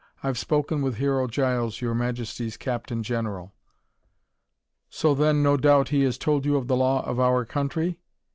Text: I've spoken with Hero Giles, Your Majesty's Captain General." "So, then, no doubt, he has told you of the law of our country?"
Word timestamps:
I've 0.23 0.39
spoken 0.39 0.81
with 0.81 0.95
Hero 0.97 1.27
Giles, 1.27 1.79
Your 1.79 1.93
Majesty's 1.93 2.57
Captain 2.57 3.03
General." 3.03 3.53
"So, 4.89 5.13
then, 5.13 5.43
no 5.43 5.57
doubt, 5.57 5.89
he 5.89 6.01
has 6.05 6.17
told 6.17 6.43
you 6.43 6.55
of 6.57 6.65
the 6.67 6.75
law 6.75 7.05
of 7.05 7.19
our 7.19 7.45
country?" 7.45 7.99